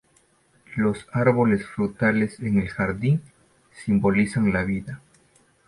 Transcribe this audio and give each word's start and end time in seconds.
Los 0.77 1.05
árboles 1.13 1.63
frutales 1.63 2.39
en 2.39 2.59
el 2.59 2.69
jardín 2.69 3.21
simbolizan 3.85 4.51
la 4.51 4.63
vida. 4.63 4.99